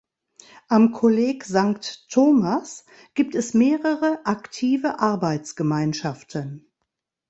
[0.67, 6.71] Am Kolleg Sankt Thomas gibt es mehrere aktive Arbeitsgemeinschaften.